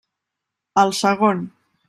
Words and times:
El 0.85 0.95
segon. 1.01 1.47